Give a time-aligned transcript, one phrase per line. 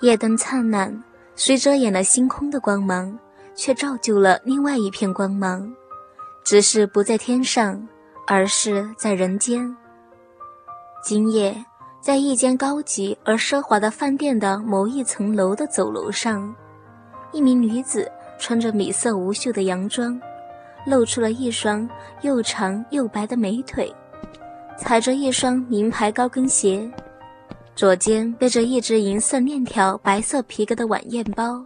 [0.00, 1.02] 夜灯灿烂，
[1.34, 3.18] 虽遮掩了星空的光芒，
[3.54, 5.74] 却照就了另外一片光芒，
[6.44, 7.88] 只是不在天上，
[8.26, 9.74] 而是在人间。
[11.02, 11.56] 今夜，
[11.98, 16.54] 在一间高级而奢华的饭店的某一层楼的走楼上，
[17.32, 20.20] 一名女子穿着米色无袖的洋装，
[20.86, 21.88] 露出了一双
[22.20, 23.90] 又长又白的美腿，
[24.76, 26.86] 踩着一双名牌高跟鞋。
[27.76, 31.62] 左肩背着一只银色链条、白色皮革的晚宴包，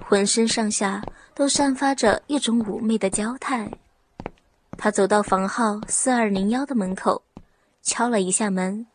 [0.00, 3.68] 浑身上下都散发着一种妩媚的娇态。
[4.78, 7.20] 他走到房号四二零幺的门口，
[7.82, 8.86] 敲了一下门，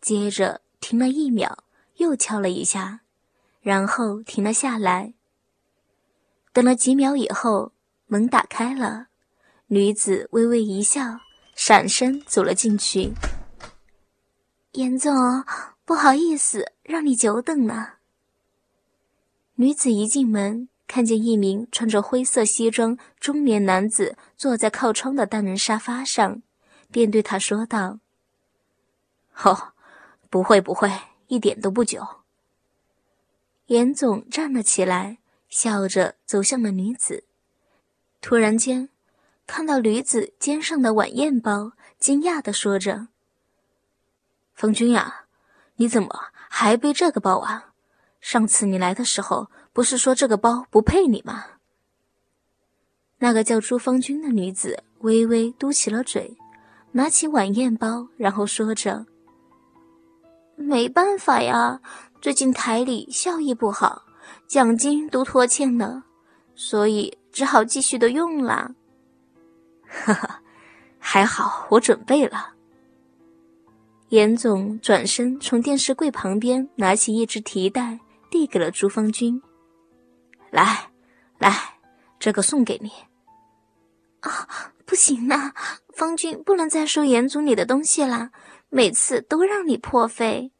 [0.00, 1.64] 接着停了一秒，
[1.96, 3.00] 又敲了一下，
[3.60, 5.12] 然后停了下来。
[6.52, 7.72] 等了几秒以后，
[8.06, 9.08] 门打开了，
[9.66, 11.18] 女子微微一笑，
[11.56, 13.12] 闪身走了进去。
[14.72, 15.14] 严总，
[15.84, 17.94] 不好意思，让你久等了。
[19.54, 26.42] 女子一进门，看见一名穿着灰色西装中年男子坐在靠窗的单人沙发上，
[26.90, 27.98] 便对他说道
[29.42, 29.72] ：“哦，
[30.28, 30.92] 不会不会，
[31.28, 32.06] 一点都不久。”
[33.66, 37.24] 严总站了起来，笑着走向了女子，
[38.20, 38.90] 突然间
[39.46, 43.08] 看到女子肩上的晚宴包，惊讶的说着。
[44.58, 45.26] 方君呀，
[45.76, 46.08] 你怎么
[46.48, 47.66] 还背这个包啊？
[48.20, 51.44] 上次你来的时候不是说这个包不配你吗？
[53.18, 56.36] 那个叫朱方君的女子微微嘟起了嘴，
[56.90, 59.06] 拿起晚宴包，然后说着
[60.58, 61.80] ：“没办法呀，
[62.20, 64.02] 最近台里效益不好，
[64.48, 66.02] 奖金都拖欠了，
[66.56, 68.74] 所以只好继续的用啦。
[69.86, 70.42] ”哈哈，
[70.98, 72.57] 还好我准备了。
[74.10, 78.00] 严总转身从电视柜旁边拿起一只提袋，
[78.30, 79.42] 递给了朱方军。
[80.50, 80.90] 来，
[81.38, 81.76] 来，
[82.18, 82.90] 这个送给你。
[84.20, 85.54] 啊，不行啊，
[85.94, 88.30] 方军不能再收严总你的东西啦，
[88.70, 90.52] 每次都让你破费。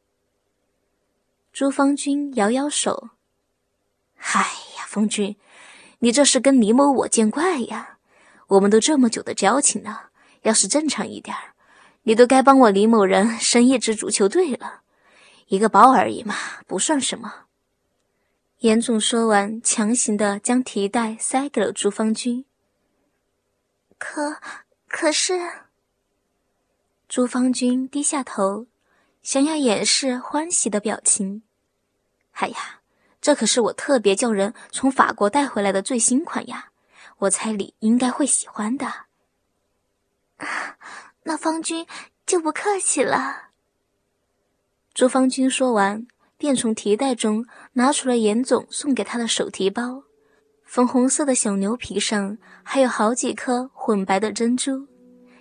[1.51, 3.09] 朱方军摇摇手。
[4.17, 4.41] 哎
[4.77, 5.37] 呀，方军，
[6.01, 7.99] 你这是跟李某我见怪呀？
[8.49, 10.11] 我们都这么久的交情了，
[10.43, 11.55] 要是正常一点儿。
[12.03, 14.81] 你都该帮我李某人升一支足球队了，
[15.48, 16.34] 一个包而已嘛，
[16.66, 17.47] 不算什么。
[18.60, 22.44] 严总说完，强行的将提袋塞给了朱方军。
[23.98, 24.38] 可，
[24.88, 25.66] 可是，
[27.09, 28.66] 朱方军低下头，
[29.22, 31.42] 想要掩饰欢喜的表情。
[32.32, 32.80] 哎呀，
[33.20, 36.70] 这可是我特别叫人从法国带回来的最新款呀，
[37.19, 38.86] 我猜你应该会喜欢的。
[40.38, 40.76] 啊。
[41.28, 41.87] 那方君
[42.25, 43.50] 就不客气了。
[44.94, 46.06] 朱方君说完，
[46.39, 47.44] 便从提袋中
[47.75, 50.05] 拿出了严总送给他的手提包，
[50.65, 54.87] 粉红色的小牛皮上还有好几颗混白的珍珠。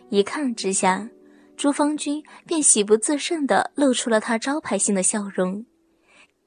[0.09, 1.09] 一看之下，
[1.55, 5.65] 朱方君便喜不自胜地露出了他招牌性的笑容，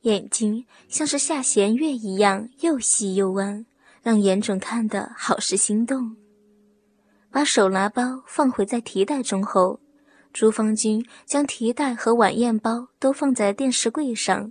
[0.02, 3.64] 眼睛像是下弦月一样又细又弯，
[4.02, 6.19] 让严总看得好是心动。
[7.30, 9.80] 把手拿包放回在提袋中后，
[10.32, 14.50] 朱方军将提袋和晚宴包都放在电视柜上，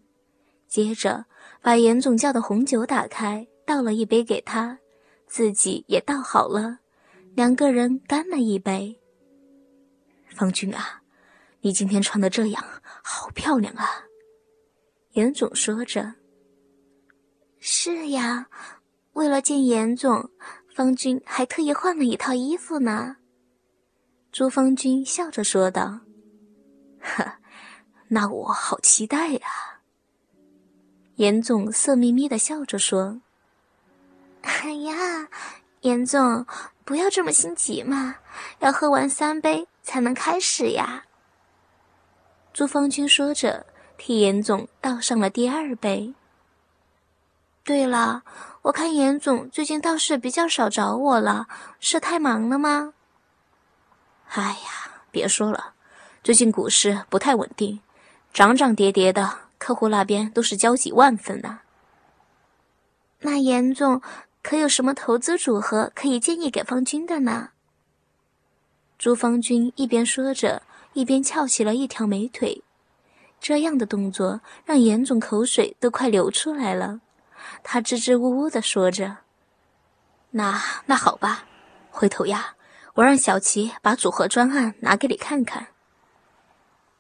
[0.68, 1.26] 接着
[1.62, 4.80] 把严总叫的红酒打开，倒了一杯给他，
[5.28, 6.80] 自己也倒好了，
[7.36, 8.98] 两个人干了一杯。
[10.30, 11.02] 方军啊，
[11.60, 12.64] 你今天穿的这样
[13.04, 14.06] 好漂亮啊！
[15.14, 16.14] 严总说着。
[17.60, 18.48] 是呀，
[19.14, 20.30] 为了见严总。
[20.80, 23.18] 方君还特意换了一套衣服呢，
[24.32, 26.00] 朱方君笑着说道
[27.04, 27.34] ：“呵，
[28.08, 29.82] 那我好期待呀。”
[31.20, 33.20] 严总色眯眯的笑着说
[34.44, 35.28] ：“哎呀，
[35.82, 36.46] 严总，
[36.86, 38.16] 不要这么心急嘛，
[38.60, 41.04] 要喝完三杯才能开始呀。”
[42.56, 43.66] 朱方君说着，
[43.98, 46.14] 替严总倒上了第二杯。
[47.66, 48.24] 对了。
[48.64, 51.48] 我看严总最近倒是比较少找我了，
[51.80, 52.94] 是太忙了吗？
[54.32, 55.74] 哎呀，别说了，
[56.24, 57.80] 最近股市不太稳定，
[58.34, 61.62] 涨涨跌跌的，客户那边都是焦急万分呢。
[63.22, 64.02] 那严总
[64.44, 67.52] 可有什么投资组合可以建议给方军的呢？
[68.98, 70.62] 朱方军一边说着，
[70.94, 72.62] 一边翘起了一条美腿，
[73.40, 77.00] 这样的动作让严总口水都快流出来了。
[77.64, 79.18] 他支支吾吾的说着
[80.32, 81.46] ：“那那好吧，
[81.92, 82.56] 回头呀，
[82.96, 85.68] 我让小齐把组合专案拿给你看看。”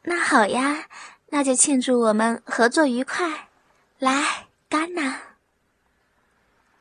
[0.03, 0.85] 那好呀，
[1.27, 3.49] 那就庆祝我们合作愉快，
[3.99, 5.17] 来干呐！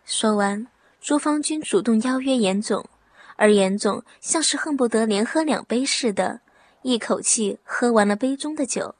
[0.05, 0.69] 说完，
[1.01, 2.89] 朱方军主动邀约严总，
[3.37, 6.41] 而严总像是恨不得连喝两杯似的，
[6.83, 8.95] 一口气喝完了杯中的酒。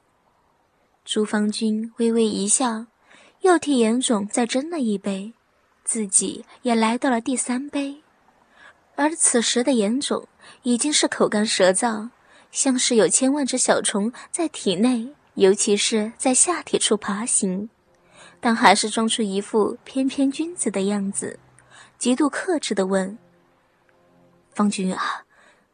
[1.03, 2.85] 朱方军微微一笑，
[3.41, 5.33] 又替严总再斟了一杯，
[5.83, 8.03] 自己也来到了第三杯。
[8.95, 10.27] 而此时的严总
[10.63, 12.09] 已经是口干舌燥，
[12.51, 15.15] 像是有千万只小虫在体内。
[15.35, 17.69] 尤其是在下体处爬行，
[18.41, 21.39] 但还是装出一副翩翩君子的样子，
[21.97, 23.17] 极度克制地问
[24.51, 25.23] ：“方君啊，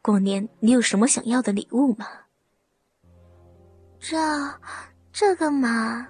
[0.04, 2.06] 过年你有什么想要的礼物吗？”
[4.00, 4.16] 这，
[5.12, 6.10] 这个嘛。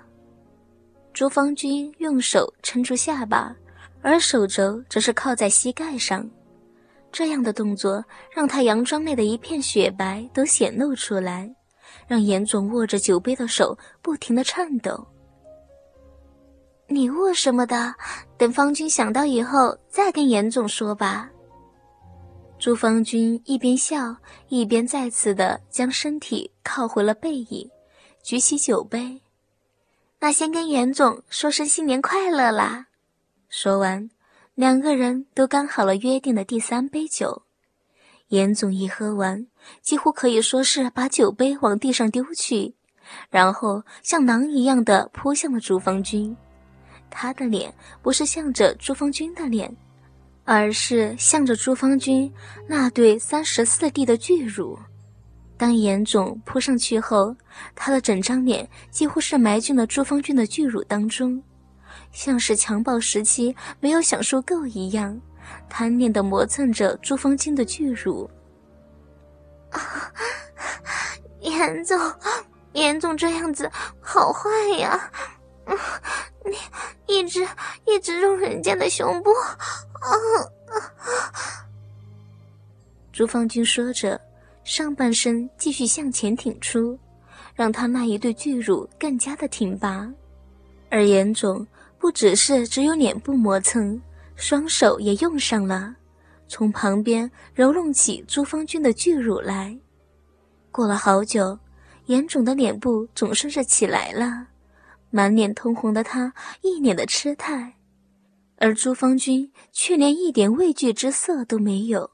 [1.16, 3.56] 朱方君用手撑住下巴，
[4.02, 6.30] 而手肘则是靠在膝盖上，
[7.10, 11.50] 这样的动作让他洋装内的一片雪白都显露出来。
[12.06, 15.08] 让严总握着酒杯的手不停的颤抖。
[16.88, 17.96] 礼物什么的，
[18.38, 21.30] 等方君想到以后再跟严总说吧。
[22.60, 24.14] 朱方君一边笑
[24.50, 27.72] 一边再次的将身体靠回了背椅，
[28.22, 29.22] 举起酒杯。
[30.26, 32.88] 那先跟严总说声新年快乐啦！
[33.48, 34.10] 说完，
[34.56, 37.44] 两个人都干好了约定的第三杯酒。
[38.30, 39.46] 严总一喝完，
[39.84, 42.74] 几乎可以说是把酒杯往地上丢去，
[43.30, 46.36] 然后像狼一样的扑向了朱方军。
[47.12, 49.78] 他的脸不是向着朱方军的脸，
[50.44, 52.34] 而是向着朱方军
[52.68, 54.76] 那对三十四 D 的巨乳。
[55.58, 57.36] 当严总扑上去后，
[57.76, 61.42] 他的整张脸几乎是埋进了朱方军的巨乳当中，
[62.12, 65.20] 像是强暴时期没有享受够一样。
[65.70, 68.28] 贪恋的磨蹭着朱方金的巨乳，
[71.40, 72.00] 严总，
[72.74, 74.50] 严总这样子好坏
[74.80, 75.12] 呀！
[76.44, 76.58] 你
[77.06, 77.48] 一直
[77.86, 80.10] 一直用人家的胸部，啊！
[83.14, 84.20] 朱方军说着，
[84.66, 86.98] 上半身继续向前挺出，
[87.54, 90.12] 让他那一对巨乳更加的挺拔，
[90.90, 91.66] 而严总
[92.00, 94.02] 不只是只有脸部磨蹭。
[94.36, 95.96] 双手也用上了，
[96.48, 99.78] 从旁边揉弄起朱方军的巨乳来。
[100.72, 101.58] 过了好久，
[102.08, 104.48] 严总的脸部总算是起来了，
[105.12, 106.34] 满脸通红的他
[106.64, 107.76] 一脸的痴态，
[108.58, 112.10] 而朱方军却连一点畏惧之色都没有，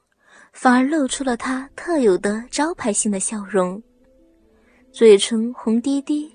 [0.52, 3.82] 反而露出了他特有的招牌性的笑容，
[4.92, 6.30] 嘴唇红滴滴，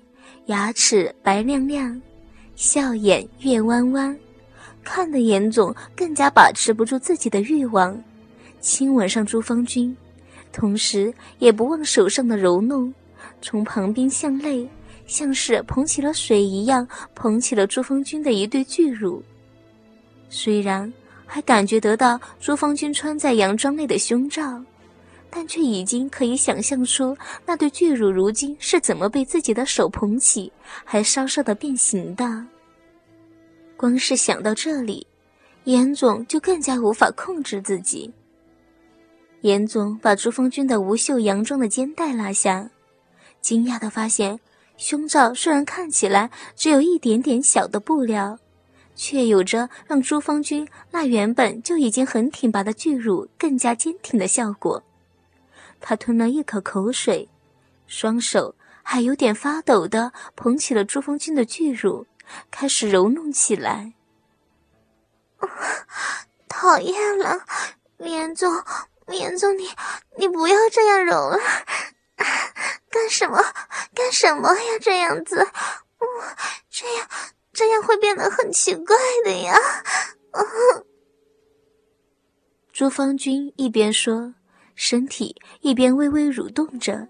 [0.46, 2.00] 牙齿白亮亮，
[2.56, 4.18] 笑眼月弯弯。
[4.84, 8.02] 看得严总更加把持不住自己的欲望，
[8.60, 9.96] 亲吻上朱方君，
[10.52, 12.92] 同时也不忘手上的揉弄，
[13.40, 14.68] 从旁边向内，
[15.06, 19.22] 像是捧起了水一样捧起了朱方君的一对巨乳。
[20.28, 20.90] 虽然
[21.30, 24.60] 还感觉得到朱芳君穿在洋装内的胸罩，
[25.28, 27.14] 但却已经可以想象出
[27.44, 30.50] 那对巨乳如今是怎么被自己的手捧起，
[30.84, 32.44] 还稍稍的变形的。
[33.76, 35.06] 光是想到这里，
[35.64, 38.10] 严总就更加无法控制自己。
[39.42, 42.70] 严总把朱芳军的无袖洋装的肩带拉下，
[43.40, 44.40] 惊讶的发现，
[44.76, 48.36] 胸罩虽然看起来只有一点点小的布料，
[48.98, 54.82] 却有着让朱峰军那原本就已经很挺拔的巨乳更加坚挺的效果。
[55.80, 57.28] 他吞了一口口水，
[57.86, 62.06] 双手还有点发抖的捧起了朱峰军的巨乳。
[62.50, 63.94] 开始揉弄起来。
[66.46, 67.40] 讨厌了，
[68.00, 68.52] 严总，
[69.06, 69.66] 严总，你
[70.18, 71.38] 你不要这样揉了，
[72.90, 73.42] 干什么？
[73.94, 74.78] 干什么呀？
[74.78, 75.40] 这样子，
[76.00, 76.06] 嗯，
[76.68, 77.08] 这样
[77.58, 79.52] 这样会变得很奇怪的呀。
[82.72, 84.34] 朱方君一边说，
[84.76, 87.08] 身体一边微微蠕动着。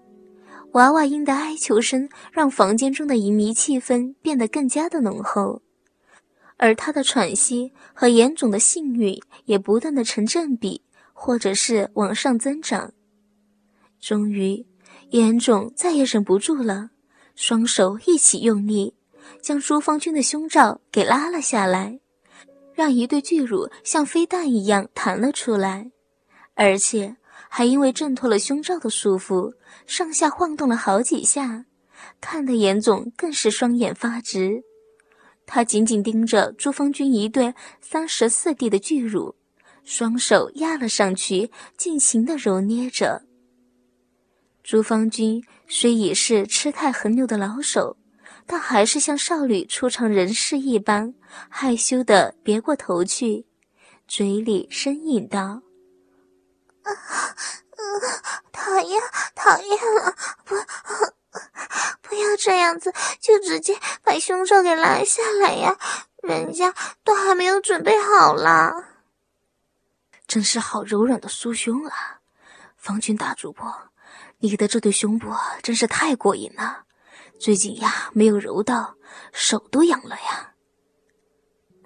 [0.71, 5.61] 娃娃音的哀求声让房间中的淫迷气氛变得更加的浓厚，
[6.57, 10.81] 而他的喘息和严总的性欲也不断的成正比，
[11.13, 12.91] 或者是往上增长。
[13.99, 14.65] 终于，
[15.11, 16.89] 严总再也忍不住了，
[17.35, 18.95] 双手一起用力，
[19.41, 21.99] 将朱方军的胸罩给拉了下来，
[22.73, 25.91] 让一对巨乳像飞弹一样弹了出来，
[26.55, 27.15] 而且。
[27.51, 29.55] 还因为挣脱了胸罩的束缚，
[29.87, 31.65] 上下晃动了好几下，
[32.21, 34.61] 看得严总更是双眼发直。
[35.47, 39.33] 他紧紧盯着朱方军一对三十四 D 的巨乳，
[39.83, 43.23] 双手压了上去，尽情的揉捏着。
[44.61, 47.97] 朱芳君虽已是吃太横流的老手，
[48.51, 51.13] 但还是像少女初尝人世一般，
[51.49, 53.45] 害羞的别过头去，
[54.07, 55.61] 嘴里呻吟道
[56.81, 56.91] ：“啊，
[58.51, 58.99] 讨厌，
[59.35, 60.55] 讨厌了，不，
[62.01, 62.91] 不要这样子，
[63.21, 65.77] 就直接把胸罩给拉下来呀，
[66.23, 68.73] 人家都还没有准备好啦。”
[70.25, 72.21] 真是好柔软的酥胸啊，
[72.75, 73.71] 方君大主播。
[74.39, 76.85] 你的这对胸部真是太过瘾了，
[77.39, 78.95] 最近呀没有揉到，
[79.31, 80.53] 手都痒了呀。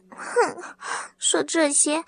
[0.10, 0.58] 哼，
[1.18, 2.04] 说这些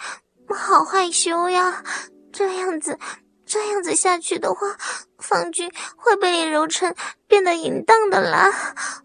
[0.47, 1.83] 我，好害羞呀！
[2.31, 2.99] 这样子，
[3.45, 4.77] 这样子下去的话，
[5.17, 6.93] 方君会被你揉成
[7.27, 8.49] 变得淫荡的啦。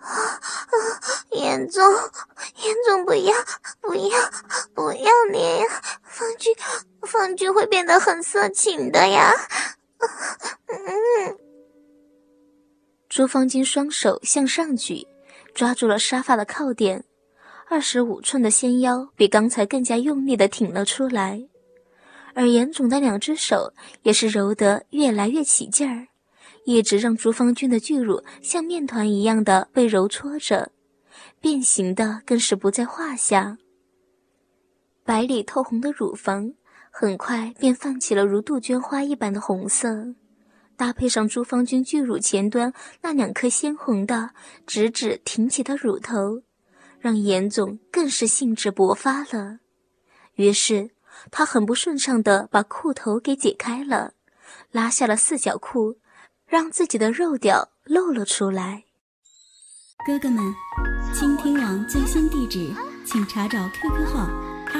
[0.00, 0.40] 啊，
[1.30, 1.82] 严总，
[2.56, 3.34] 严总不要，
[3.80, 4.30] 不要，
[4.74, 6.54] 不要你呀，方君，
[7.02, 9.32] 方君会变得很色情的呀。
[10.66, 11.38] 嗯，
[13.10, 15.04] 朱芳金双手向上举，
[15.52, 17.04] 抓住了沙发的靠垫，
[17.68, 21.42] 二十五寸的纤腰比刚才更加用力的挺了出来，
[22.34, 23.72] 而严总的两只手
[24.04, 26.06] 也是揉得越来越起劲儿，
[26.64, 30.70] 一直让朱芳君的巨乳像面团一样的被揉搓着，
[31.40, 33.58] 变形的更是不在话下，
[35.02, 36.54] 白里透红的乳房。
[36.92, 40.14] 很快便泛起了如杜鹃花一般的红色，
[40.80, 42.72] 搭配上朱芳君巨乳前端
[43.02, 44.30] 那两颗鲜红的、
[44.66, 46.40] 直直挺起的乳头，
[46.98, 49.58] 让严总更是兴致勃发了。
[50.36, 50.92] 于是
[51.30, 54.14] 他很不顺畅地把裤头给解开了，
[54.70, 55.98] 拉下了四角裤，
[56.46, 58.84] 让自己的肉屌露了出来。
[60.06, 60.42] 哥哥们，
[61.12, 64.49] 倾听网最新地址，请查找 QQ 号。